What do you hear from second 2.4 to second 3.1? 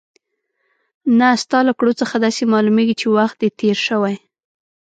معلومېږي چې